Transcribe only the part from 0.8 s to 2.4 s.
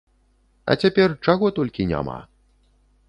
цяпер чаго толькі няма.